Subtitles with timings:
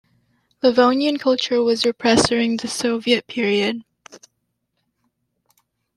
[0.63, 3.83] Livonian culture was repressed during the Soviet period.